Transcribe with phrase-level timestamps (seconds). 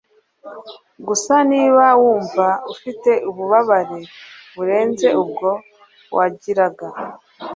[1.07, 3.99] Gusa niba wumva ufite ububabare
[4.55, 5.49] burenze ubwo
[6.15, 6.87] wagiraga